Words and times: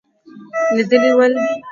لیدلي 0.73 1.11
ول. 1.17 1.33